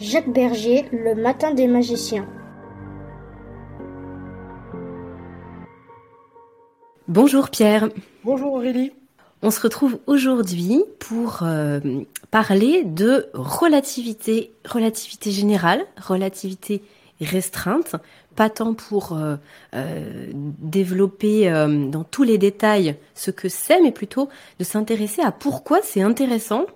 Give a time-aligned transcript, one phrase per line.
[0.00, 2.28] Jacques Berger, Le Matin des magiciens.
[7.08, 7.88] Bonjour Pierre.
[8.22, 8.92] Bonjour Aurélie.
[9.42, 11.80] On se retrouve aujourd'hui pour euh,
[12.30, 16.80] parler de relativité, relativité générale, relativité
[17.20, 17.96] restreinte,
[18.36, 19.34] pas tant pour euh,
[19.74, 21.50] euh, développer
[21.90, 24.28] dans tous les détails ce que c'est, mais plutôt
[24.60, 26.66] de s'intéresser à pourquoi c'est intéressant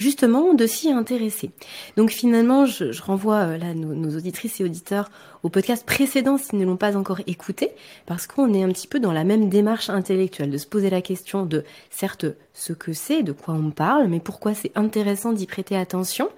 [0.00, 1.50] justement de s'y intéresser.
[1.96, 5.10] Donc finalement, je, renvoie euh, là nos, auditrices et auditeurs
[5.42, 7.70] au podcast précédent s'ils ne l'ont pas encore écouté,
[8.06, 11.02] parce qu'on est un petit peu dans la même démarche intellectuelle, de se poser la
[11.02, 15.46] question de certes ce que c'est, de quoi on parle, mais pourquoi c'est intéressant d'y
[15.46, 16.30] prêter attention,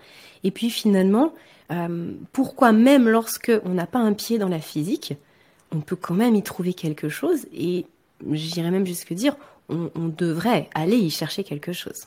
[0.45, 1.33] et puis finalement,
[1.71, 5.15] euh, pourquoi même lorsque on n'a pas un pied dans la physique,
[5.73, 7.87] on peut quand même y trouver quelque chose, et
[8.33, 9.37] j'irais même jusque dire,
[9.69, 12.07] on devrait aller y chercher quelque chose.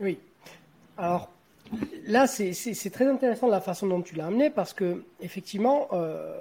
[0.00, 0.18] Oui.
[0.96, 1.30] Alors
[2.06, 6.34] là, c'est très intéressant la façon dont tu l'as amené parce que effectivement, euh,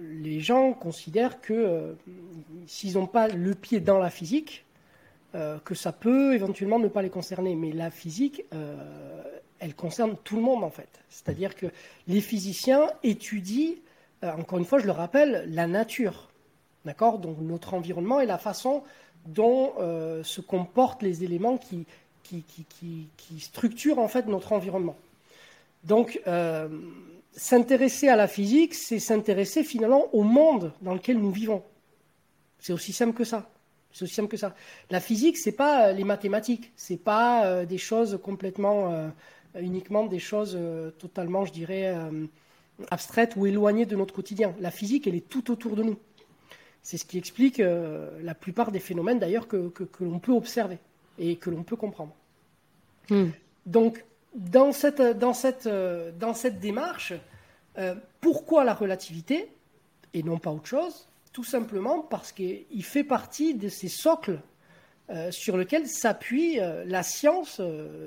[0.00, 1.94] les gens considèrent que euh,
[2.66, 4.64] s'ils n'ont pas le pied dans la physique,
[5.34, 7.54] euh, que ça peut éventuellement ne pas les concerner.
[7.54, 8.44] Mais la physique,
[9.58, 10.88] elle concerne tout le monde en fait.
[11.08, 11.66] C'est-à-dire que
[12.06, 13.74] les physiciens étudient,
[14.22, 16.30] encore une fois, je le rappelle, la nature.
[16.84, 17.18] D'accord?
[17.18, 18.82] Donc notre environnement et la façon
[19.26, 19.74] dont
[20.22, 21.86] se comportent les éléments qui,
[22.28, 24.96] qui, structure en fait notre environnement.
[25.84, 26.68] Donc, euh,
[27.32, 31.62] s'intéresser à la physique, c'est s'intéresser finalement au monde dans lequel nous vivons.
[32.58, 33.48] C'est aussi simple que ça.
[33.92, 34.54] C'est aussi simple que ça.
[34.90, 39.10] La physique, c'est pas euh, les mathématiques, c'est pas euh, des choses complètement,
[39.58, 40.58] uniquement des choses
[40.98, 41.94] totalement, je dirais,
[42.90, 44.54] abstraites ou éloignées de notre quotidien.
[44.60, 45.96] La physique, elle est tout autour de nous.
[46.82, 50.78] C'est ce qui explique la plupart des phénomènes d'ailleurs que l'on peut observer
[51.18, 52.14] et que l'on peut comprendre.
[53.10, 53.30] Hmm.
[53.66, 54.04] Donc,
[54.34, 57.12] dans cette, dans cette, dans cette démarche,
[57.78, 59.48] euh, pourquoi la relativité
[60.14, 61.06] et non pas autre chose?
[61.32, 64.40] Tout simplement parce qu'il fait partie de ces socles
[65.10, 67.60] euh, sur lesquels s'appuie euh, la science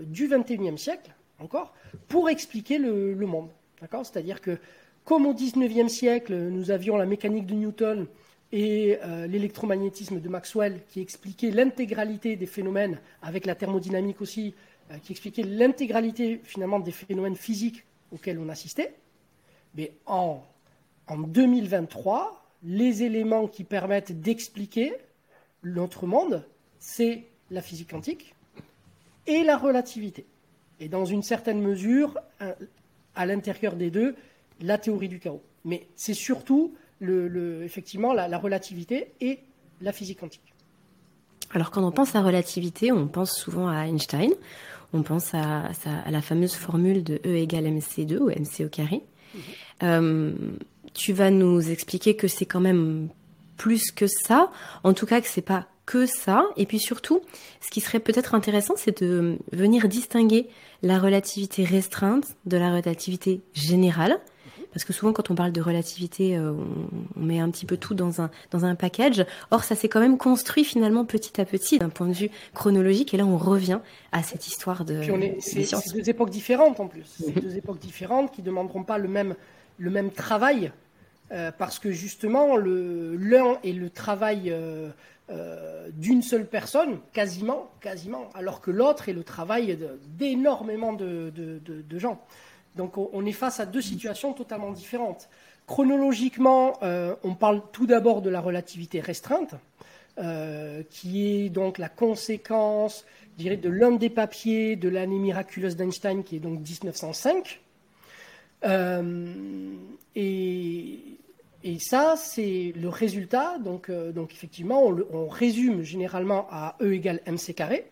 [0.03, 1.73] du XXIe siècle, encore,
[2.07, 3.49] pour expliquer le, le monde.
[3.79, 4.57] C'est-à-dire que,
[5.05, 8.05] comme au XIXe siècle, nous avions la mécanique de Newton
[8.51, 15.11] et l'électromagnétisme de Maxwell qui expliquait l'intégralité des phénomènes, avec la thermodynamique aussi, euh, qui
[15.11, 18.93] expliquait l'intégralité finalement des phénomènes physiques auxquels on assistait.
[19.75, 20.43] Mais en,
[21.07, 24.93] en 2023, les éléments qui permettent d'expliquer
[25.63, 26.45] notre monde,
[26.79, 28.35] c'est la physique quantique
[29.27, 30.25] et la relativité.
[30.79, 32.17] Et dans une certaine mesure,
[33.15, 34.15] à l'intérieur des deux,
[34.61, 35.43] la théorie du chaos.
[35.63, 36.73] Mais c'est surtout
[37.63, 39.39] effectivement la, relativité et
[39.81, 40.53] la physique quantique.
[41.51, 44.31] Alors quand on pense à relativité, on pense souvent à Einstein,
[44.93, 45.69] on pense à,
[46.09, 49.01] la fameuse formule de E égale mc2 ou mc au carré.
[49.33, 49.41] Mhm.
[49.83, 50.33] Euh,
[50.93, 53.09] tu vas nous expliquer que c'est quand même
[53.57, 54.51] plus que ça,
[54.83, 57.21] en tout cas que c'est pas que ça, et puis surtout,
[57.59, 60.47] ce qui serait peut-être intéressant, c'est de venir distinguer
[60.83, 64.19] la relativité restreinte de la relativité générale,
[64.73, 66.53] parce que souvent quand on parle de relativité, euh,
[67.15, 69.25] on, met un petit peu tout dans un dans un package.
[69.51, 73.13] Or, ça s'est quand même construit finalement petit à petit d'un point de vue chronologique.
[73.13, 73.79] Et là, on revient
[74.11, 75.01] à cette histoire de.
[75.39, 77.05] c'est deux époques différentes en plus.
[77.05, 79.35] C'est deux époques différentes qui demanderont pas le même
[79.77, 80.71] le même travail
[81.31, 84.53] euh, parce que justement l'un est le travail
[85.31, 89.77] euh, d'une seule personne, quasiment, quasiment, alors que l'autre est le travail
[90.17, 92.21] d'énormément de, de, de, gens.
[92.75, 95.29] Donc on est face à deux situations totalement différentes.
[95.67, 99.55] Chronologiquement, euh, on parle tout d'abord de la relativité restreinte,
[100.17, 103.05] euh, qui est donc la conséquence,
[103.39, 107.61] je de l'un des papiers de l'année miraculeuse d'Einstein, qui est donc 1905.
[108.65, 109.33] Euh,
[110.15, 110.99] et,
[111.79, 113.57] ça, c'est le résultat.
[113.59, 113.89] Donc,
[114.31, 117.90] effectivement, on, on, résume généralement à E égale mc carré.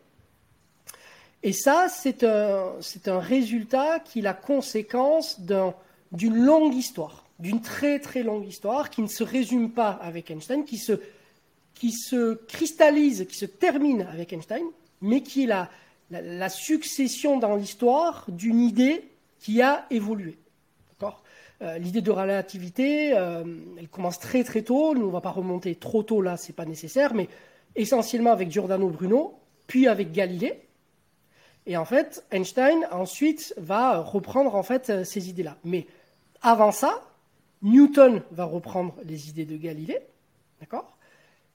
[1.41, 8.23] Et ça, c'est un, résultat qui est la conséquence d'une longue histoire, d'une très très
[8.23, 14.01] longue histoire qui ne se résume pas avec Einstein, qui se, cristallise, qui se termine
[14.01, 14.65] avec Einstein,
[15.01, 15.69] mais qui est la,
[16.11, 19.09] la, succession dans l'histoire d'une idée
[19.39, 20.37] qui a évolué.
[21.61, 23.43] Euh, l'idée de relativité, euh,
[23.77, 26.55] elle commence très très tôt, nous on ne va pas remonter trop tôt là, c'est
[26.55, 27.27] pas nécessaire, mais
[27.75, 29.37] essentiellement avec Giordano Bruno,
[29.67, 30.61] puis avec Galilée,
[31.69, 35.55] et en fait, Einstein ensuite va reprendre en fait euh, ces idées-là.
[35.63, 35.85] Mais
[36.41, 37.03] avant ça,
[37.61, 39.99] Newton va reprendre les idées de Galilée,
[40.59, 40.97] d'accord?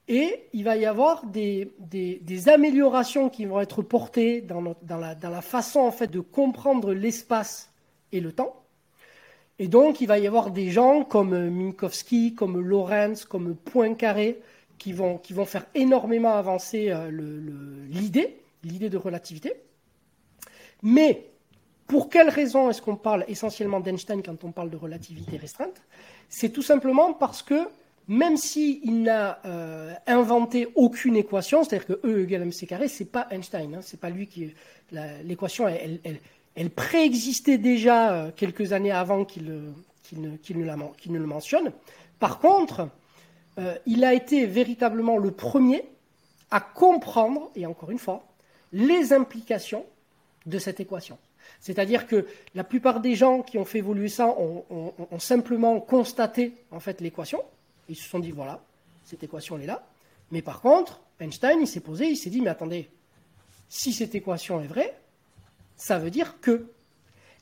[0.07, 5.15] Et il va y avoir des, des, améliorations qui vont être portées dans, dans, la,
[5.15, 7.73] dans la façon en fait de comprendre l'espace
[8.13, 8.55] et le temps.
[9.59, 14.39] Et donc, il va y avoir des gens comme Minkowski, comme Lorentz, comme Poincaré,
[14.77, 17.09] qui vont, qui vont faire énormément avancer euh,
[17.89, 19.55] l'idée, l'idée de relativité.
[20.83, 21.27] Mais
[21.87, 25.81] pour quelle raison est-ce qu'on parle essentiellement d'Einstein quand on parle de relativité restreinte?
[26.29, 27.67] C'est tout simplement parce que
[28.07, 33.27] même s'il n'a euh, inventé aucune équation, c'est-à-dire que E égale mc carré, c'est pas
[33.31, 34.53] Einstein, hein, c'est pas lui qui
[35.23, 41.71] l'équation, elle, préexistait déjà euh, quelques années avant qu'il ne, ne, le mentionne.
[42.19, 42.87] Par contre,
[43.57, 45.83] euh, il a été véritablement le premier
[46.51, 48.23] à comprendre, et encore une fois,
[48.71, 49.85] les implications
[50.45, 51.17] de cette équation.
[51.59, 54.63] C'est-à-dire que la plupart des gens qui ont fait évoluer ça ont,
[55.19, 57.41] simplement constaté en fait l'équation.
[57.89, 58.61] Ils se sont dit voilà,
[59.03, 59.87] cette équation elle est là.
[60.31, 62.89] Mais par contre, Einstein il s'est posé, il s'est dit mais attendez,
[63.69, 64.95] si cette équation est vraie,
[65.75, 66.67] ça veut dire que.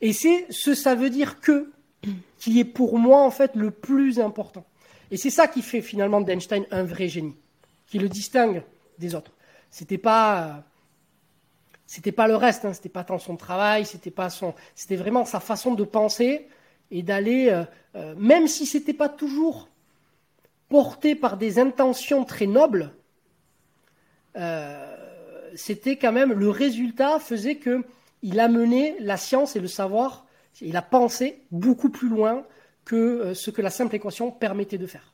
[0.02, 1.72] Et c'est ce ça veut dire que
[2.38, 4.66] qui est pour moi en fait le plus important.
[5.12, 7.36] Et c'est ça qui fait finalement d'Einstein un vrai génie,
[7.88, 8.64] qui le distingue
[8.98, 9.32] des autres.
[9.70, 10.64] C'était pas
[11.86, 15.26] c'était pas le reste, hein, c'était pas tant son travail, c'était pas son, c'était vraiment
[15.26, 16.48] sa façon de penser
[16.92, 17.64] et d'aller, euh,
[17.96, 19.70] euh, même si c'était pas toujours
[20.70, 22.92] porté par des intentions très nobles,
[24.38, 24.96] euh,
[25.56, 27.84] c'était quand même le résultat faisait que
[28.22, 30.26] il amenait la science et le savoir
[30.62, 32.46] et la pensée beaucoup plus loin
[32.86, 35.14] que ce que la simple équation permettait de faire.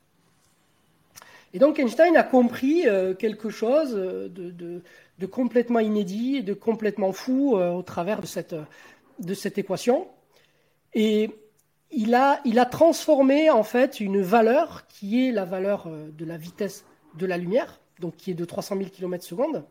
[1.53, 2.85] Et donc Einstein a compris
[3.17, 4.81] quelque chose de, de
[5.25, 8.55] complètement inédit et de complètement fou euh, au travers de cette,
[9.19, 10.07] de cette équation.
[10.93, 11.31] Et
[11.91, 16.85] il a, transformé en fait une valeur qui est la valeur euh, de la vitesse
[17.15, 19.65] de la lumière, donc qui est de 300 000 km secondes,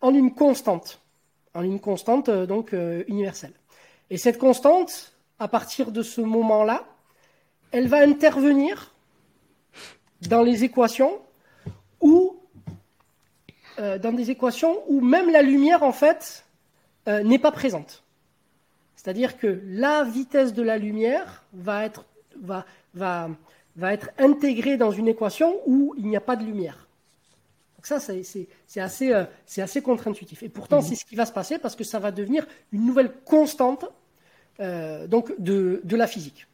[0.00, 1.00] en une constante,
[1.54, 2.74] en une constante euh, donc
[3.08, 3.54] universelle.
[4.10, 6.86] Et cette constante, à partir de ce moment-là,
[7.72, 8.94] elle va intervenir
[10.28, 11.20] dans les équations
[12.00, 12.35] où
[13.78, 16.44] euh, dans des équations où même la lumière, en fait,
[17.08, 18.04] euh, n'est pas présente.
[18.94, 22.06] C'est-à-dire que la vitesse de la lumière va être,
[22.40, 22.64] va,
[22.94, 23.28] va,
[23.76, 26.88] va être intégrée dans une équation où il n'y a pas de lumière.
[27.76, 29.24] Donc ça, c'est assez, euh,
[29.58, 30.42] assez contre-intuitif.
[30.42, 30.82] Et pourtant, mhm.
[30.82, 33.84] c'est ce qui va se passer parce que ça va devenir une nouvelle constante
[34.58, 36.46] donc de, de, la physique.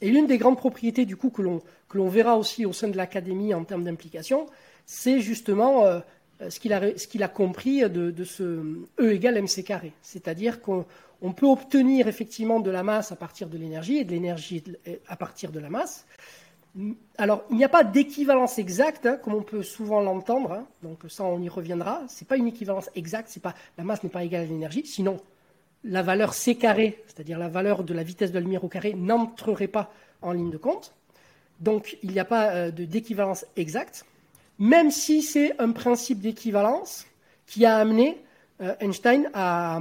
[0.00, 3.52] Et l'une des grandes propriétés du coup que l'on verra aussi au sein de l'académie
[3.52, 4.46] en termes d'implication,
[4.90, 6.00] c'est justement euh,
[6.48, 8.44] ce qu'il a, compris de, ce
[8.98, 9.92] E égale mc carré.
[10.02, 10.86] C'est-à-dire qu'on
[11.22, 14.64] on peut obtenir effectivement de la masse à partir de l'énergie et de l'énergie
[15.06, 16.06] à partir de la masse.
[17.18, 20.52] Alors, il n'y a pas d'équivalence exacte, hein, comme on peut souvent l'entendre.
[20.52, 20.66] Hein.
[20.82, 22.02] donc ça, on y reviendra.
[22.08, 23.36] C'est pas une équivalence exacte.
[23.76, 24.86] La masse n'est pas égale à l'énergie.
[24.86, 25.20] Sinon,
[25.84, 28.94] la valeur c carré, c'est-à-dire la valeur de la vitesse de la lumière au carré,
[28.94, 29.92] n'entrerait pas
[30.22, 30.94] en ligne de compte.
[31.58, 34.06] Donc, il n'y a pas euh, d'équivalence exacte,
[34.60, 37.06] même si c'est un principe d'équivalence
[37.46, 38.22] qui a amené
[38.60, 39.80] euh, Einstein à,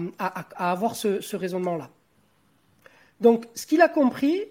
[0.55, 1.89] avoir ce, raisonnement-là.
[3.19, 4.41] Donc, ce qu'il a compris,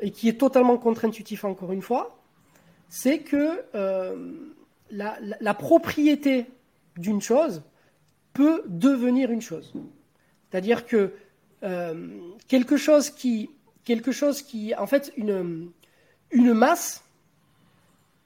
[0.00, 2.16] et qui est totalement contre-intuitif encore une fois,
[2.88, 4.36] c'est que euh,
[4.90, 6.46] la, propriété
[6.96, 7.62] d'une chose
[8.34, 9.74] peut devenir une chose.
[10.48, 11.12] C'est-à-dire que
[11.64, 13.50] euh, quelque chose qui,
[13.84, 15.72] quelque chose qui, en fait, une,
[16.30, 17.02] une masse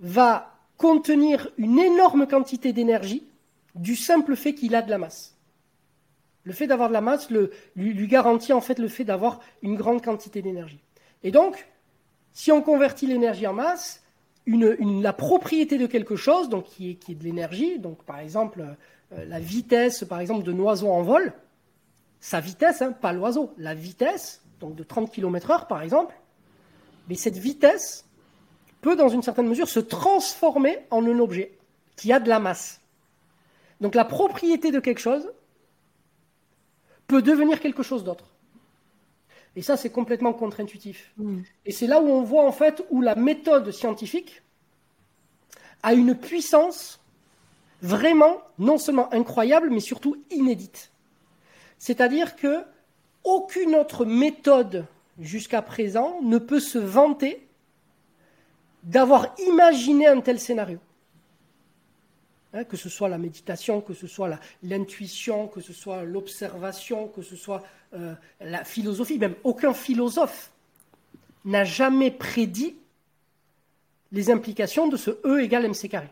[0.00, 0.49] va
[0.80, 3.22] contenir une énorme quantité d'énergie
[3.74, 5.36] du simple fait qu'il a de la masse.
[6.44, 7.28] Le fait d'avoir de la masse
[7.76, 10.80] lui, garantit en fait le fait d'avoir une grande quantité d'énergie.
[11.22, 11.68] Et donc,
[12.32, 14.02] si on convertit l'énergie en masse,
[14.46, 18.64] la propriété de quelque chose, donc qui est, de l'énergie, donc par exemple
[19.12, 21.34] euh, la vitesse, par exemple, d'un oiseau en vol,
[22.20, 26.14] sa vitesse, hein, pas l'oiseau, la vitesse, donc de 30 km/h par exemple,
[27.06, 28.06] mais cette vitesse
[28.80, 31.58] peut dans une certaine mesure se transformer en un objet
[31.96, 32.80] qui a de la masse.
[33.80, 35.30] Donc la propriété de quelque chose
[37.06, 38.26] peut devenir quelque chose d'autre.
[39.56, 41.12] Et ça, c'est complètement contre-intuitif.
[41.16, 41.40] Mm.
[41.66, 44.42] Et c'est là où on voit en fait où la méthode scientifique
[45.82, 47.00] a une puissance
[47.82, 50.92] vraiment non seulement incroyable, mais surtout inédite.
[51.78, 52.64] C'est-à-dire que
[53.24, 54.86] aucune autre méthode
[55.18, 57.46] jusqu'à présent ne peut se vanter
[58.82, 60.78] d'avoir imaginé un tel scénario.
[62.52, 64.28] Hein, que ce soit la méditation, que ce soit
[64.64, 67.62] l'intuition, que ce soit l'observation, que ce soit
[67.94, 70.50] euh, la philosophie, même aucun philosophe
[71.44, 72.74] n'a jamais prédit
[74.10, 76.08] les implications de ce E égale mc carré.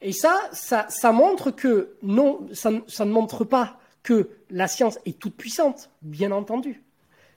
[0.00, 5.18] Et ça, ça, montre que non, ça, ça ne montre pas que la science est
[5.18, 6.84] toute puissante, bien entendu,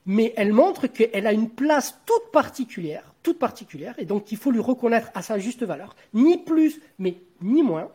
[0.06, 4.50] mais elle montre qu'elle a une place toute particulière toute particulière, et donc il faut
[4.50, 7.90] lui reconnaître à sa juste valeur, ni plus, mais ni moins,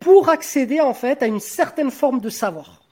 [0.00, 2.82] pour accéder en fait à une certaine forme de savoir.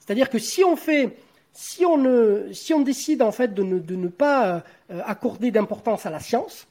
[0.00, 1.16] C'est-à-dire que si on fait,
[1.52, 5.50] si on, ne, si on décide en fait de ne, de ne pas euh, accorder
[5.50, 6.66] d'importance à la science,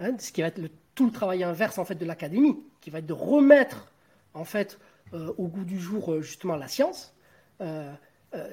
[0.00, 2.90] hein, ce qui va être le, tout le travail inverse en fait de l'académie, qui
[2.90, 3.92] va être de remettre
[4.34, 4.78] en fait
[5.14, 7.12] euh, au goût du jour euh, justement la science,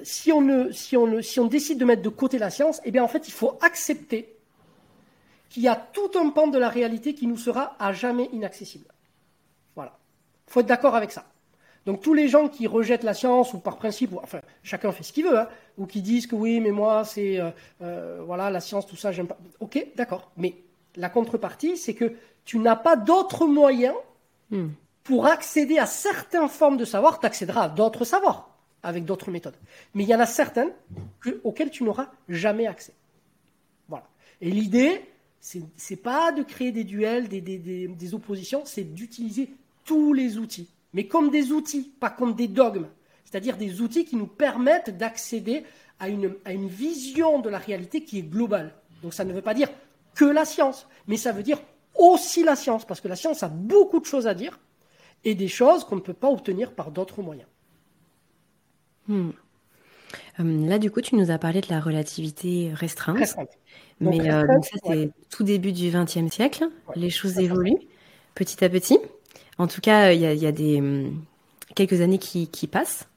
[0.02, 2.90] si, on ne, si, on si on décide de mettre de côté la science, eh
[2.90, 4.36] bien en fait, il faut accepter
[5.48, 8.86] qu'il y a tout un pan de la réalité qui nous sera à jamais inaccessible.
[9.74, 9.98] Voilà.
[10.48, 11.24] Il faut être d'accord avec ça.
[11.84, 15.12] Donc tous les gens qui rejettent la science ou par principe, enfin chacun fait ce
[15.12, 17.50] qu'il veut, hein, ou qui disent que oui, mais moi c'est euh,
[17.82, 19.36] euh, voilà la science, tout ça, j'aime pas.
[19.60, 20.30] Ok, d'accord.
[20.36, 20.54] Mais
[20.96, 23.96] la contrepartie, c'est que tu n'as pas d'autres moyens
[24.50, 24.68] hmm.
[25.02, 27.18] pour accéder à certaines formes de savoir.
[27.18, 28.51] Tu accéderas à d'autres savoirs
[28.82, 29.56] avec d'autres méthodes.
[29.94, 30.72] Mais il y en a certaines
[31.44, 32.92] auxquelles tu n'auras jamais accès.
[33.88, 34.08] Voilà.
[34.40, 35.02] Et l'idée,
[35.40, 39.50] c'est n'est pas de créer des duels, des, oppositions, c'est d'utiliser
[39.84, 40.68] tous les outils.
[40.92, 42.88] Mais comme des outils, pas comme des dogmes.
[43.24, 45.64] C'est-à-dire des outils qui nous permettent d'accéder
[45.98, 48.74] à une vision de la réalité qui est globale.
[49.02, 49.68] Donc ça ne veut pas dire
[50.14, 51.60] que la science, mais ça veut dire
[51.94, 54.58] aussi la science, parce que la science a beaucoup de choses à dire,
[55.24, 57.48] et des choses qu'on ne peut pas obtenir par d'autres moyens.
[59.08, 59.30] Hmm.
[60.40, 63.36] Euh, là, du coup, tu nous as parlé de la relativité restreinte.
[64.00, 66.68] Mais euh, ça, c'est tout début du XXe siècle.
[66.96, 67.78] Les choses évoluent
[68.34, 68.98] petit à petit.
[69.58, 71.22] En tout cas, il y a, des hum,
[71.74, 73.08] quelques années qui, passent.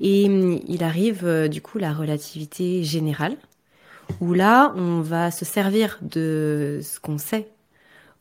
[0.00, 3.36] Et hum, il arrive euh, du coup la relativité générale,
[4.20, 7.48] où là, on va se servir de ce qu'on sait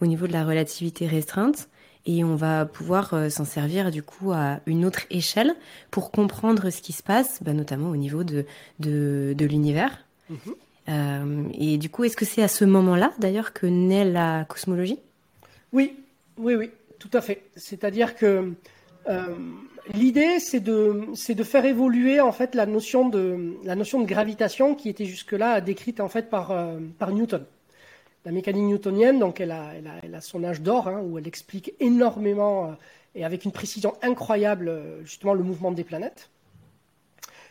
[0.02, 1.70] au niveau de la relativité restreinte
[2.08, 5.54] et on va pouvoir euh, s'en servir du coup à une autre échelle
[5.92, 8.46] pour comprendre ce qui se passe, bah, notamment au niveau de,
[8.80, 10.06] de, l'univers.
[10.30, 10.38] Mhm.
[10.90, 15.00] Euh, et du coup, est-ce que c'est à ce moment-là d'ailleurs que naît la cosmologie?
[15.74, 15.98] Oui,
[16.38, 17.44] oui, oui, tout à fait.
[17.58, 18.54] C'est-à-dire que
[19.10, 19.36] euh,
[19.94, 24.08] l'idée, c'est de, c'est de faire évoluer en fait la notion de, la notion de
[24.08, 26.56] gravitation qui était jusque-là décrite en fait par,
[26.98, 27.44] par Newton
[28.28, 32.74] la mécanique newtonienne, donc elle a, son âge d'or, hein, où elle explique énormément euh,
[33.16, 36.30] et avec une précision incroyable euh, justement le mouvement des planètes.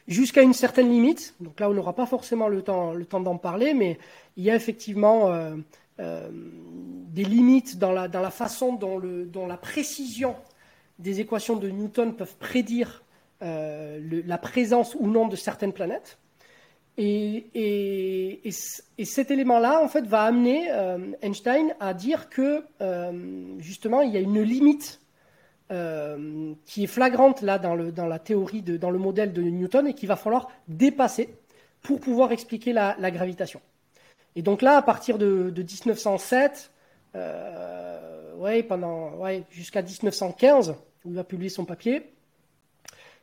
[0.06, 3.98] Jusqu'à une certaine limite, donc là on n'aura pas forcément le temps, d'en parler, mais
[4.36, 5.56] il y a effectivement euh,
[5.98, 10.36] des limites dans la, façon dont, la précision
[10.98, 13.02] des équations de Newton peuvent prédire
[13.40, 16.18] la présence ou non de certaines planètes.
[16.98, 18.40] Et,
[19.04, 20.70] cet élément-là, en fait, va amener
[21.20, 22.64] Einstein à dire que
[23.58, 25.00] justement, il y a une limite
[25.68, 29.86] qui est flagrante là dans, le, dans la théorie, de, dans le modèle de Newton,
[29.86, 31.28] et qu'il va falloir dépasser
[31.86, 33.60] pour pouvoir expliquer la, gravitation.
[34.34, 36.72] Et donc là, à partir de, 1907,
[37.14, 40.74] euh, ouais, pendant ouais, jusqu'à 1915,
[41.04, 42.12] où il va publier son papier,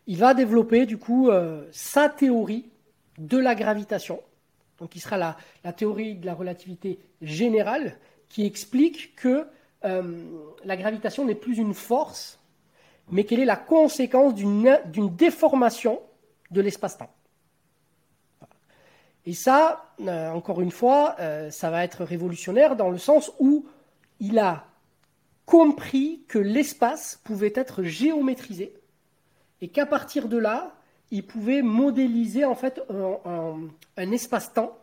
[0.07, 2.65] il va développer du coup euh, sa théorie
[3.17, 4.21] de la gravitation.
[4.79, 7.97] Donc, qui sera la, théorie de la relativité générale,
[8.29, 9.47] qui explique que
[9.85, 10.23] euh,
[10.63, 12.39] la gravitation n'est plus une force,
[13.11, 16.01] mais qu'elle est la conséquence d'une déformation
[16.51, 17.11] de l'espace-temps.
[19.25, 23.65] Et ça, euh, encore une fois, euh, ça va être révolutionnaire dans le sens où
[24.19, 24.65] il a
[25.45, 28.73] compris que l'espace pouvait être géométrisé
[29.61, 30.73] et qu'à partir de là,
[31.13, 34.75] il pouvait modéliser en fait un, espace-temps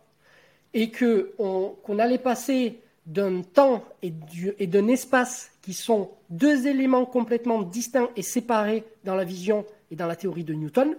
[0.73, 4.13] et qu'on allait passer d'un temps et,
[4.61, 9.97] et d'un espace qui sont deux éléments complètement distincts et séparés dans la vision et
[9.97, 10.97] dans la théorie de Newton,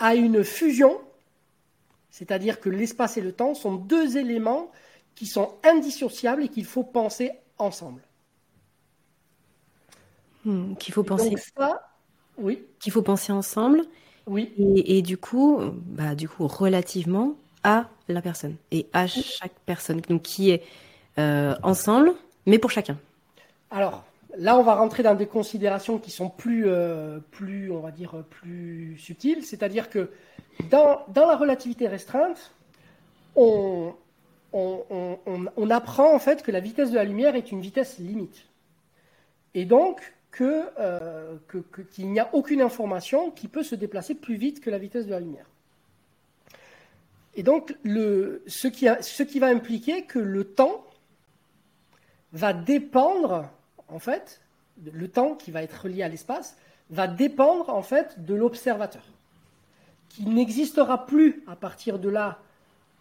[0.00, 0.98] à une fusion
[2.10, 4.72] c'est-à-dire que l'espace et le temps sont deux éléments
[5.14, 8.00] qui sont indissociables et qu'il faut penser ensemble.
[10.46, 11.34] Hmm, qu'il faut penser.
[12.38, 12.64] oui.
[12.80, 13.82] Qu'il faut penser ensemble.
[14.26, 14.52] Oui.
[14.58, 20.22] Et, du coup, bah, du coup, relativement à la personne et à chaque personne, donc
[20.22, 20.62] qui est
[21.18, 22.12] euh, ensemble,
[22.44, 22.98] mais pour chacun.
[23.70, 24.04] Alors,
[24.36, 28.22] là, on va rentrer dans des considérations qui sont plus, euh, plus on va dire,
[28.30, 29.44] plus subtiles.
[29.44, 30.10] C'est-à-dire que
[30.70, 32.52] dans, la relativité restreinte,
[33.34, 33.94] on,
[35.70, 38.46] apprend en fait que la vitesse de la lumière est une vitesse limite.
[39.54, 40.14] Et donc
[40.44, 41.36] euh,
[41.92, 45.10] qu'il n'y a aucune information qui peut se déplacer plus vite que la vitesse de
[45.10, 45.46] la lumière.
[47.34, 50.84] Et donc, ce, qui ce qui va impliquer que le temps
[52.32, 53.50] va dépendre,
[53.88, 54.40] en fait,
[54.82, 56.56] le temps qui va être relié à l'espace,
[56.90, 59.02] va dépendre en fait de l'observateur
[60.08, 62.38] qu'il n'existera plus à partir de là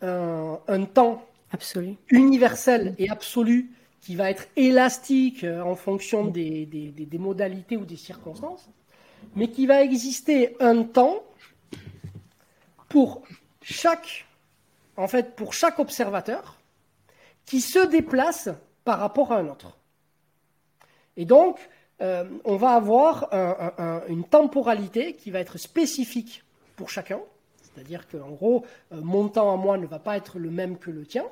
[0.02, 1.26] un, temps
[2.10, 3.72] universel et absolu
[4.06, 8.70] qui va être élastique euh, en fonction des, modalités ou des circonstances,
[9.36, 11.24] mais qui va exister un temps
[12.88, 13.24] pour
[13.64, 14.28] chaque,
[14.96, 16.56] en fait, pour chaque observateur
[17.48, 18.50] qui se déplace
[18.84, 19.76] par rapport à un autre.
[21.18, 21.58] Et donc,
[22.02, 23.30] euh, on va avoir
[24.08, 26.44] une temporalité qui va être spécifique
[26.76, 27.22] pour chacun.
[27.58, 30.92] C'est-à-dire qu'en gros, euh, mon temps à moi ne va pas être le même que
[30.92, 31.26] le tien,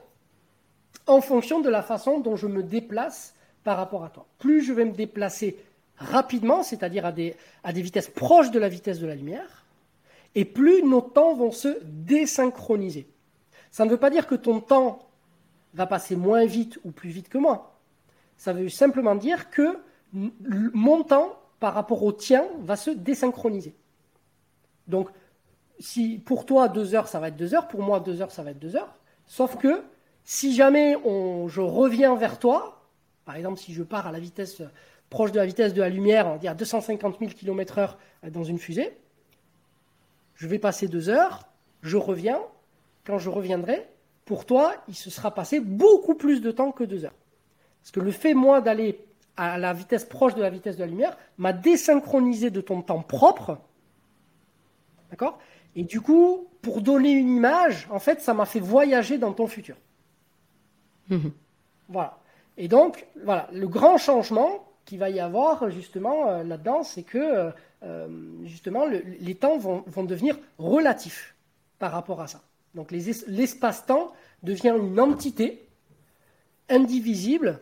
[1.07, 4.25] en fonction de la façon dont je me déplace par rapport à toi.
[4.39, 5.57] Plus je vais me déplacer
[5.97, 9.65] rapidement, c'est-à-dire à des, à des vitesses proches de la vitesse de la lumière,
[10.35, 13.07] et plus nos temps vont se désynchroniser.
[13.71, 14.99] Ça ne veut pas dire que ton temps
[15.73, 17.75] va passer moins vite ou plus vite que moi.
[18.37, 19.79] Ça veut simplement dire que
[20.11, 23.73] mon temps par rapport au tien va se désynchroniser.
[24.87, 25.09] Donc,
[25.79, 28.43] si pour toi deux heures ça va être deux heures, pour moi deux heures ça
[28.43, 28.93] va être deux heures.
[29.25, 29.81] Sauf que
[30.23, 30.95] si jamais
[31.47, 32.81] je reviens vers toi,
[33.25, 34.61] par exemple si je pars à la vitesse
[35.09, 37.95] proche de la vitesse de la lumière, on va dire 250 000 km/h
[38.31, 38.97] dans une fusée,
[40.35, 41.47] je vais passer deux heures,
[41.81, 42.39] je reviens.
[43.05, 43.87] Quand je reviendrai,
[44.25, 47.15] pour toi, il se sera passé beaucoup plus de temps que deux heures.
[47.81, 49.05] Parce que le fait, moi, d'aller
[49.35, 53.01] à la vitesse proche de la vitesse de la lumière m'a désynchronisé de ton temps
[53.01, 53.57] propre.
[55.11, 55.37] D'accord?
[55.75, 59.47] Et du coup, pour donner une image, en fait, ça m'a fait voyager dans ton
[59.47, 59.75] futur.
[61.13, 61.31] Mhm.
[61.89, 62.17] Voilà.
[62.57, 67.51] Et donc, le grand changement qu'il va y avoir justement euh, là-dedans, c'est que euh,
[67.83, 68.07] euh,
[68.43, 71.35] justement les temps vont, devenir relatifs
[71.79, 72.41] par rapport à ça.
[72.75, 75.67] Donc l'espace-temps devient une entité
[76.69, 77.59] indivisible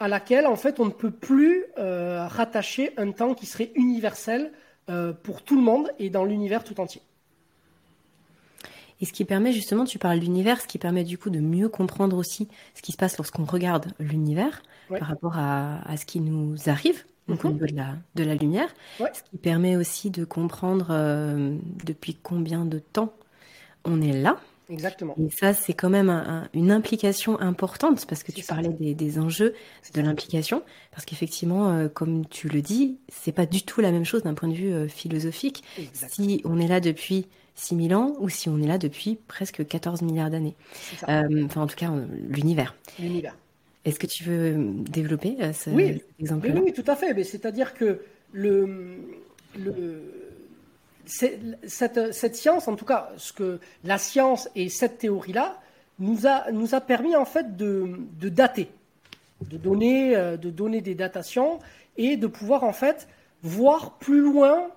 [0.00, 4.50] à laquelle en fait on ne peut plus rattacher un temps qui serait universel
[5.22, 7.00] pour tout le monde et dans l'univers tout entier.
[9.04, 11.68] Et ce qui permet justement, tu parles d'univers, ce qui permet du coup de mieux
[11.68, 16.56] comprendre aussi ce qui se passe lorsqu'on regarde l'univers par rapport à, ce qui nous
[16.70, 17.52] arrive, donc au mhm.
[17.52, 18.74] niveau de la, de la lumière.
[18.98, 23.12] Ce qui permet aussi de comprendre euh, depuis combien de temps
[23.84, 24.40] on est là.
[24.70, 25.14] Exactement.
[25.18, 26.08] Et ça, c'est quand même
[26.54, 29.52] une implication importante parce que tu parlais des, enjeux
[29.92, 30.62] de l'implication.
[30.92, 34.32] Parce qu'effectivement, euh, comme tu le dis, c'est pas du tout la même chose d'un
[34.32, 35.62] point de vue euh, philosophique.
[35.92, 40.02] Si on est là depuis 6000 ans ou si on est là depuis presque 14
[40.02, 40.54] milliards d'années.
[41.08, 41.90] Euh, enfin, en tout cas,
[42.28, 42.74] l'univers.
[42.98, 43.36] L'univers.
[43.84, 44.56] Est-ce que tu veux
[44.88, 46.02] développer euh, ce, oui.
[46.18, 47.22] exemple oui, oui, tout à fait.
[47.22, 48.00] C'est-à-dire que
[48.32, 48.96] le,
[49.58, 50.02] le,
[51.06, 55.60] cette, cette, science, en tout cas, ce que la science et cette théorie-là,
[55.98, 58.68] nous a, nous a permis en fait de, de dater,
[59.48, 61.60] de donner, euh, de donner des datations
[61.96, 63.06] et de pouvoir en fait
[63.42, 64.68] voir plus loin.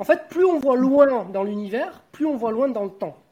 [0.00, 3.22] En fait, plus on voit loin dans l'univers, plus on voit loin dans le temps.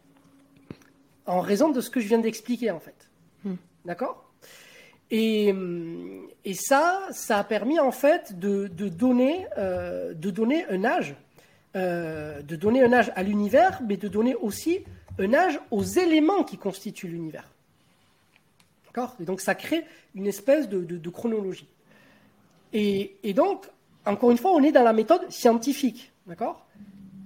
[1.24, 3.09] En raison de ce que je viens d'expliquer en fait.
[3.42, 3.54] Hmm.
[3.87, 4.31] D'accord?
[5.11, 5.54] Et,
[6.44, 11.16] et, ça, ça a permis en fait de, de donner, euh, de donner un âge,
[11.74, 14.81] euh, de donner un âge à l'univers, mais de donner aussi
[15.18, 17.48] un âge aux éléments qui constituent l'univers.
[18.85, 19.16] D'accord?
[19.18, 21.68] Et donc ça crée une espèce de, de, chronologie.
[22.74, 23.64] Et, et, donc,
[24.04, 26.12] encore une fois, on est dans la méthode scientifique.
[26.28, 26.66] D'accord?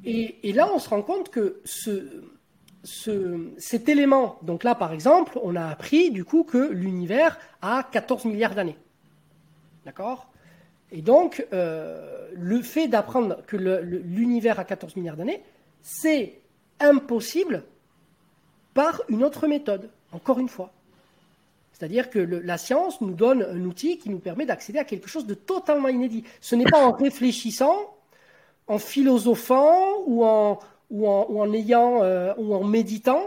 [0.04, 2.22] Et, et, là, on se rend compte que ce,
[3.58, 8.24] cet élément, donc là par exemple, on a appris du coup que l'univers a 14
[8.24, 8.76] milliards d'années.
[9.84, 10.28] D'accord?
[10.90, 15.42] Et donc, euh, le fait d'apprendre que l'univers a 14 milliards d'années,
[15.80, 16.40] c'est
[16.80, 17.64] impossible
[18.74, 20.72] par une autre méthode, encore une fois.
[21.72, 25.26] C'est-à-dire que la science nous donne un outil qui nous permet d'accéder à quelque chose
[25.26, 26.24] de totalement inédit.
[26.40, 27.96] Ce n'est pas en réfléchissant,
[28.66, 33.22] en philosophant ou en, ayant euh, ou en méditant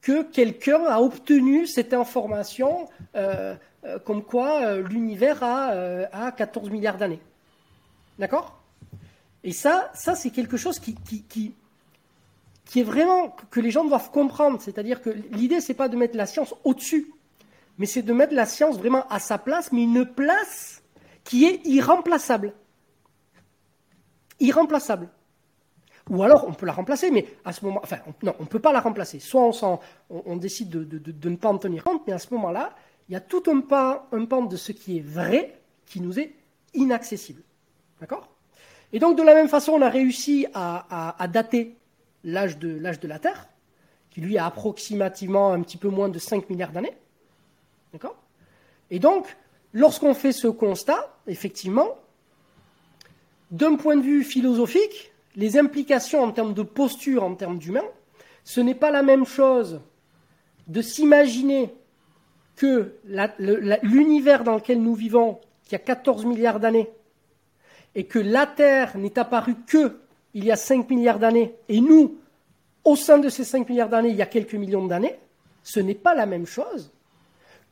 [0.00, 3.54] que quelqu'un a obtenu cette information euh,
[3.84, 5.70] euh, comme quoi l'univers a,
[6.12, 7.20] a, 14 milliards d'années.
[8.18, 8.58] D'accord?
[9.44, 10.94] Et ça, c'est quelque chose qui,
[11.28, 11.54] qui,
[12.76, 14.60] est vraiment que les gens doivent comprendre.
[14.60, 17.12] C'est-à-dire que l'idée, c'est pas de mettre la science au-dessus,
[17.78, 20.82] mais c'est de mettre la science vraiment à sa place, mais une place
[21.22, 22.52] qui est irremplaçable.
[24.40, 25.08] Irremplaçable.
[26.10, 28.60] Ou alors on peut la remplacer, mais à ce moment, enfin non, on ne peut
[28.60, 29.18] pas la remplacer.
[29.20, 32.74] Soit on, on, décide de, ne pas en tenir compte, mais à ce moment-là,
[33.08, 36.18] il y a tout un pan, un pan de ce qui est vrai qui nous
[36.18, 36.34] est
[36.74, 37.42] inaccessible.
[38.00, 38.28] D'accord?
[38.92, 41.76] Et donc de la même façon, on a réussi à, dater
[42.24, 43.48] l'âge de, l'âge de la Terre,
[44.10, 46.96] qui lui a approximativement un petit peu moins de 5 milliards d'années.
[47.92, 48.16] D'accord?
[48.90, 49.36] Et donc,
[49.74, 51.98] lorsqu'on fait ce constat, effectivement,
[53.50, 57.84] d'un point de vue philosophique, les implications en termes de posture, en termes d'humain,
[58.44, 59.80] ce n'est pas la même chose
[60.66, 61.72] de s'imaginer
[62.56, 62.94] que
[63.82, 66.90] l'univers dans lequel nous vivons, qui a 14 milliards d'années,
[67.94, 69.98] et que la Terre n'est apparue que
[70.34, 72.18] il y a 5 milliards d'années, et nous,
[72.84, 75.16] au sein de ces 5 milliards d'années, il y a quelques millions d'années,
[75.62, 76.92] ce n'est pas la même chose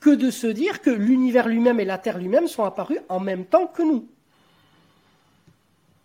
[0.00, 3.46] que de se dire que l'univers lui-même et la Terre lui-même sont apparus en même
[3.46, 4.06] temps que nous.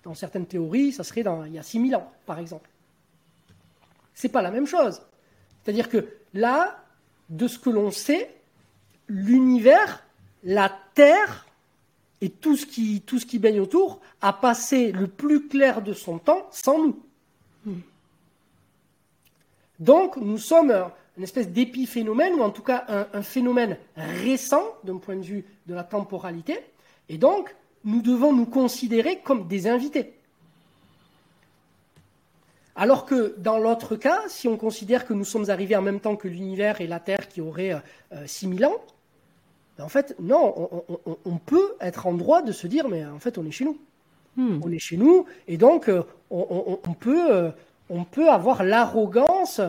[0.04, 2.70] Dans certaines théories, ça serait dans, il y a 6000 ans, par exemple.
[4.14, 5.02] C'est pas la même chose.
[5.64, 6.84] C'est-à-dire que là,
[7.30, 8.36] de ce que l'on sait,
[9.08, 10.04] l'univers,
[10.44, 11.46] la Terre
[12.20, 16.48] et tout ce, qui, ce baigne autour a passé le plus clair de son temps
[16.52, 17.00] sans nous.
[19.80, 25.16] Donc, nous sommes une espèce d'épiphénomène, ou en tout cas un phénomène récent d'un point
[25.16, 26.60] de vue de la temporalité.
[27.10, 30.14] Et donc, nous devons nous considérer comme des invités.
[32.76, 36.16] Alors que dans l'autre cas, si on considère que nous sommes arrivés en même temps
[36.16, 37.74] que l'univers et la Terre qui aurait
[38.14, 38.82] euh, 6000 ans,
[39.78, 40.70] ben en fait, non,
[41.26, 43.78] on, peut être en droit de se dire, mais en fait, on est chez nous.
[44.36, 44.60] Hmm.
[44.64, 47.52] On est chez nous, et donc euh, on, peut, euh,
[47.90, 49.60] on peut avoir l'arrogance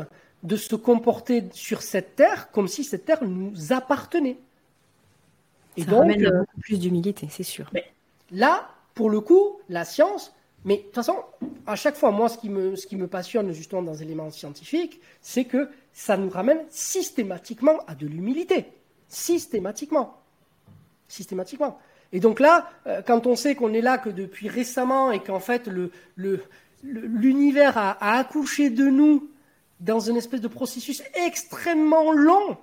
[0.45, 4.39] de se comporter sur cette Terre comme si cette Terre nous appartenait.
[5.77, 7.71] Et Ça donc, ramène euh, beaucoup plus d'humilité, c'est sûr.
[8.33, 11.17] Là, pour le coup, la science, mais de toute façon,
[11.67, 15.01] à chaque fois, moi, ce qui me, ce qui passionne justement dans les éléments scientifiques,
[15.21, 18.67] c'est que ça nous ramène systématiquement à de l'humilité.
[19.09, 20.23] Systématiquement.
[21.09, 21.79] Systématiquement.
[22.13, 25.41] Et donc là, euh, quand on sait qu'on est là que depuis récemment et qu'en
[25.41, 25.69] fait
[26.83, 29.31] l'univers a, a, accouché de nous
[29.81, 32.57] dans une espèce de processus extrêmement long,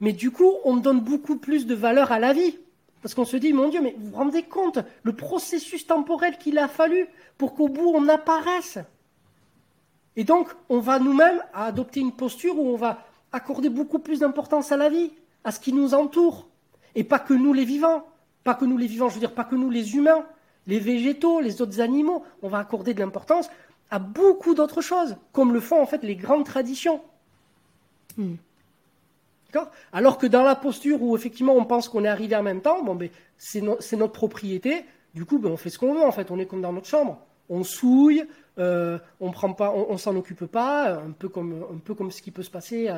[0.00, 2.58] mais du coup, on donne beaucoup plus de valeur à la vie.
[3.02, 6.58] Parce qu'on se dit, mon Dieu, mais vous vous rendez compte le processus temporel qu'il
[6.58, 7.06] a fallu
[7.38, 8.78] pour qu'au bout on apparaisse.
[10.16, 14.72] Et donc, on va nous-mêmes adopter une posture où on va accorder beaucoup plus d'importance
[14.72, 15.12] à la vie,
[15.44, 16.48] à ce qui nous entoure.
[16.94, 18.04] Et pas que nous les vivants.
[18.44, 20.24] Pas que nous les vivants, je veux dire, pas que nous les humains,
[20.66, 22.24] les végétaux, les autres animaux.
[22.42, 23.48] On va accorder de l'importance
[23.90, 27.00] à beaucoup d'autres choses, comme le font en fait les grandes traditions.
[28.16, 28.34] Hmm.
[29.92, 32.82] Alors que dans la posture où effectivement on pense qu'on est arrivé en même temps,
[32.82, 33.08] bon, ben,
[33.38, 34.84] c'est, notre propriété,
[35.14, 36.86] du coup ben, on fait ce qu'on veut en fait, on est comme dans notre
[36.86, 37.18] chambre.
[37.48, 38.24] On souille,
[38.58, 42.22] euh, on prend pas, on, s'en occupe pas, un peu comme un peu comme ce
[42.22, 42.88] qui peut se passer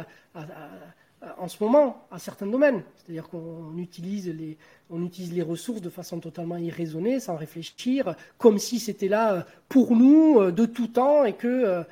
[1.39, 2.83] en ce moment à certains domaines.
[2.99, 4.59] C'est-à-dire qu'on utilise les,
[4.91, 9.97] on utilise les ressources de façon totalement irraisonnée, sans réfléchir, comme si c'était là pour
[9.97, 11.83] nous de tout temps et que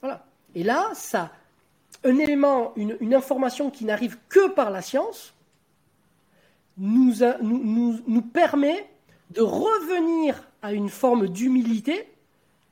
[0.00, 0.24] voilà.
[0.54, 1.32] Et là, ça,
[2.04, 5.34] un élément, une, information qui n'arrive que par la science,
[6.78, 7.12] nous,
[8.32, 8.88] permet
[9.30, 12.06] de revenir à une forme d'humilité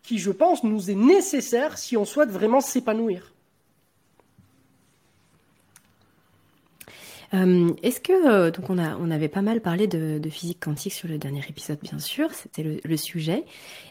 [0.02, 3.32] qui, je pense, nous est nécessaire si on souhaite vraiment s'épanouir.
[7.32, 11.18] Euh, est-ce que euh, donc on avait pas mal parlé de, physique quantique sur le
[11.18, 13.44] dernier épisode bien sûr c'était le, sujet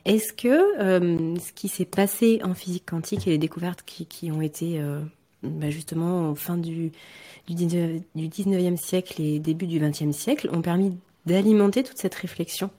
[0.05, 4.41] est-ce que euh, ce qui s'est passé en physique quantique et les découvertes qui ont
[4.41, 4.79] été
[5.43, 6.91] bah, justement en fin du
[7.47, 12.69] du, 19, e siècle et début du 20e siècle ont permis d'alimenter toute cette réflexion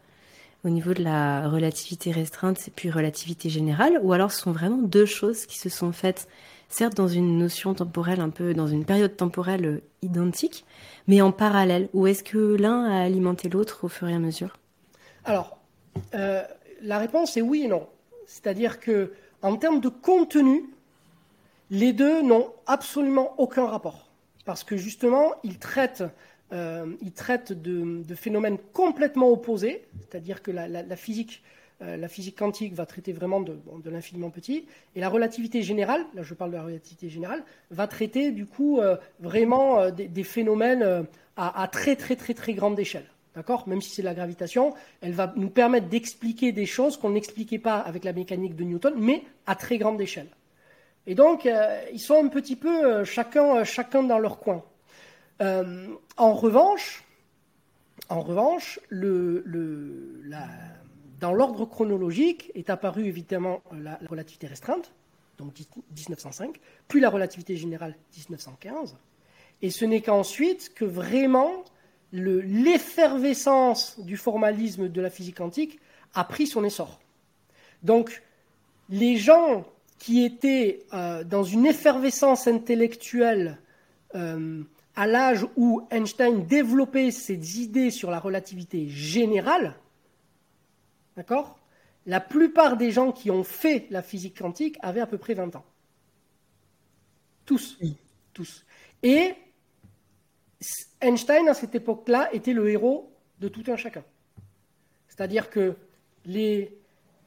[0.64, 4.78] au niveau de la relativité restreinte et puis relativité générale, ou alors ce sont vraiment
[4.78, 6.26] deux choses qui se sont faites,
[6.70, 10.64] certes dans une notion temporelle un peu, dans une période temporelle euh, identique,
[11.06, 14.56] mais en parallèle, ou est-ce que l'un a alimenté l'autre au fur et à mesure?
[15.26, 15.58] Alors,
[16.14, 16.42] euh,
[16.80, 17.86] la réponse est oui et non.
[18.26, 20.64] C'est-à-dire que en termes de contenu,
[21.70, 24.04] les deux n'ont absolument aucun rapport
[24.44, 26.04] parce que justement, il traite,
[26.52, 31.42] euh, de, phénomènes complètement opposés, c'est-à-dire que la, physique,
[31.82, 33.56] euh, la physique quantique va traiter vraiment de,
[33.90, 38.30] l'infiniment petit, et la relativité générale, là je parle de la relativité générale, va traiter
[38.30, 43.06] du coup euh, vraiment des, phénomènes à, très très très très grande échelle.
[43.34, 43.66] D'accord?
[43.66, 47.78] Même si c'est la gravitation, elle va nous permettre d'expliquer des choses qu'on n'expliquait pas
[47.78, 50.28] avec la mécanique de Newton, mais à très grande échelle.
[51.06, 54.64] Et donc, euh, ils sont un petit peu euh, chacun, euh, chacun dans leur coin.
[55.40, 57.04] en revanche,
[58.08, 58.80] en revanche
[61.20, 64.92] dans l'ordre chronologique est apparue évidemment la, relativité restreinte,
[65.38, 65.54] donc
[65.94, 68.96] 1905, puis la relativité générale 1915.
[69.60, 71.64] Et ce n'est qu'ensuite que vraiment
[72.12, 75.80] l'effervescence du formalisme de la physique quantique
[76.14, 77.00] a pris son essor.
[77.82, 78.22] Donc,
[78.88, 79.66] les gens
[79.98, 83.58] qui était euh, dans une effervescence intellectuelle
[84.14, 84.62] euh,
[84.96, 89.74] à l'âge où Einstein développait ses idées sur la relativité générale,
[91.16, 91.58] d'accord
[92.06, 95.56] La plupart des gens qui ont fait la physique quantique avaient à peu près 20
[95.56, 95.64] ans.
[97.44, 97.78] Tous.
[98.32, 98.64] Tous.
[99.02, 99.34] Et
[101.00, 104.04] Einstein, à cette époque-là, était le héros de tout un chacun.
[105.08, 105.76] C'est-à-dire que
[106.24, 106.78] les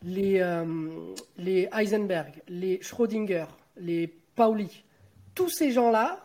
[0.04, 3.46] les, euh, les Heisenberg, les Schrödinger,
[3.78, 4.84] les Pauli,
[5.36, 6.20] tous ces gens-là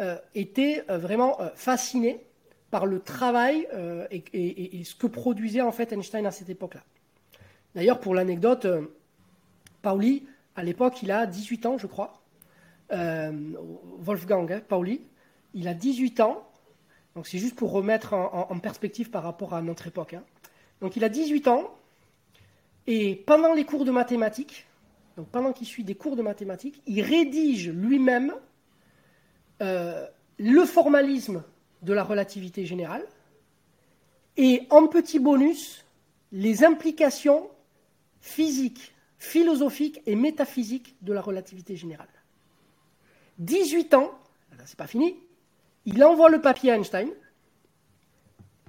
[0.00, 2.20] euh, étaient euh, vraiment fascinés
[2.70, 3.68] par le travail
[4.10, 6.82] et, ce que produisait en fait Einstein à cette époque-là.
[7.76, 8.66] D'ailleurs, pour l'anecdote,
[9.80, 12.20] Pauli, à l'époque, il a 18 ans, je crois.
[12.90, 15.02] Wolfgang hein, Pauli,
[15.54, 16.48] il a 18 ans.
[17.14, 20.14] Donc c'est juste pour remettre en, perspective par rapport à notre époque.
[20.14, 20.24] Hein.
[20.80, 21.76] Donc il a 18 ans.
[22.86, 24.66] Et pendant les cours de mathématiques,
[25.16, 28.34] donc pendant qu'il suit des cours de mathématiques, il rédige lui-même
[29.62, 30.06] euh,
[30.38, 31.42] le formalisme
[31.82, 33.04] de la relativité générale
[34.36, 35.84] et en petit bonus,
[36.32, 37.48] les implications
[38.20, 42.08] physiques, philosophiques et métaphysiques de la relativité générale.
[43.38, 44.10] 18 ans,
[44.64, 45.16] c'est pas fini,
[45.86, 47.10] il envoie le papier à Einstein.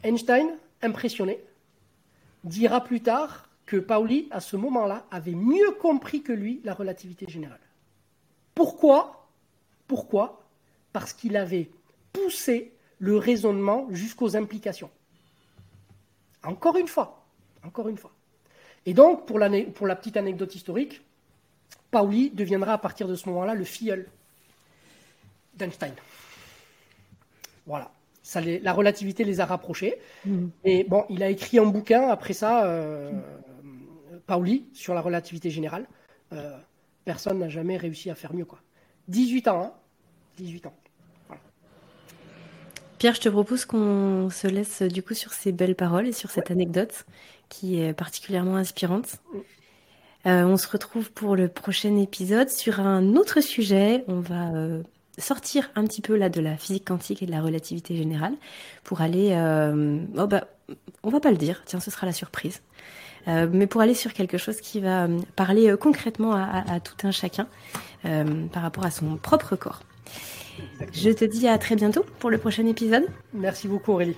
[0.03, 1.39] Einstein, impressionné,
[2.43, 7.25] dira plus tard que Pauli, à ce moment-là, avait mieux compris que lui la relativité
[7.27, 7.59] générale.
[8.53, 9.27] Pourquoi?
[9.87, 10.43] Pourquoi?
[10.93, 11.69] Parce qu'il avait
[12.13, 14.89] poussé le raisonnement jusqu'aux implications.
[16.43, 17.25] Encore une fois,
[17.63, 18.11] encore une fois.
[18.85, 19.39] Et donc, pour,
[19.73, 21.01] pour la petite anecdote historique,
[21.89, 24.07] Pauli deviendra à partir de ce moment-là le filleul
[25.55, 25.93] d'Einstein.
[27.65, 27.91] Voilà
[28.33, 29.95] la relativité les a rapprochés.
[30.25, 30.47] Mm.
[30.63, 33.11] Et bon, il a écrit un bouquin après ça, euh,
[34.27, 35.87] Pauli, sur la relativité générale.
[36.33, 36.57] Euh,
[37.03, 38.45] personne n'a jamais réussi à faire mieux.
[38.45, 38.59] Quoi.
[39.07, 39.73] 18 ans, hein
[40.37, 40.73] 18 ans.
[42.97, 46.31] Pierre, je te propose qu'on se laisse du coup sur ces belles paroles et sur
[46.31, 47.05] cette anecdote
[47.49, 49.17] qui est particulièrement inspirante.
[49.33, 49.37] Mm.
[50.27, 54.03] Euh, on se retrouve pour le prochain épisode sur un autre sujet.
[54.07, 54.49] On va
[55.17, 58.33] sortir un petit peu là de la physique quantique et de la relativité générale
[58.83, 60.47] pour aller, euh, oh bah,
[61.03, 64.13] on va pas le dire, tiens, ce sera la surprise, euh, mais pour aller sur
[64.13, 67.47] quelque chose qui va euh, parler concrètement à, tout un chacun
[68.03, 69.81] par rapport à son propre corps.
[70.93, 73.05] Je te dis à très bientôt pour le prochain épisode.
[73.33, 74.17] Merci beaucoup Aurélie.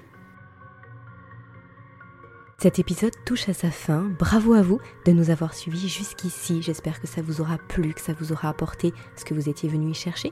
[2.59, 4.01] Cet épisode touche à sa fin.
[4.17, 6.63] Bravo à vous de nous avoir suivis jusqu'ici.
[6.63, 9.69] J'espère que ça vous aura plu, que ça vous aura apporté ce que vous étiez
[9.69, 10.31] venu y chercher,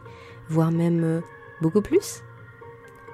[0.49, 1.21] voire même euh,
[1.61, 2.23] beaucoup plus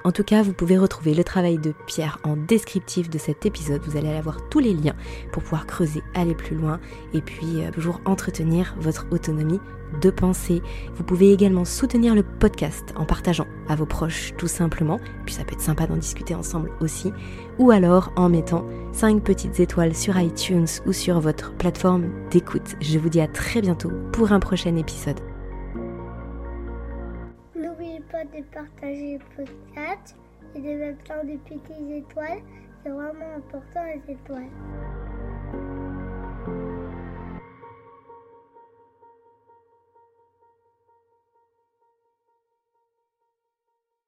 [0.03, 3.81] en tout cas, vous pouvez retrouver le travail de Pierre en descriptif de cet épisode.
[3.85, 4.95] Vous allez avoir tous les liens
[5.31, 6.79] pour pouvoir creuser, aller plus loin
[7.13, 9.59] et puis euh, toujours entretenir votre autonomie
[10.01, 10.61] de pensée.
[10.95, 14.99] Vous pouvez également soutenir le podcast en partageant à vos proches tout simplement.
[15.25, 17.11] Puis ça peut être sympa d'en discuter ensemble aussi.
[17.59, 22.75] Ou alors en mettant 5 petites étoiles sur iTunes ou sur votre plateforme d'écoute.
[22.81, 25.19] Je vous dis à très bientôt pour un prochain épisode
[28.51, 30.15] partager le podcast
[30.55, 32.41] et de mettre plein de petites étoiles.
[32.83, 34.49] C'est vraiment important les étoiles.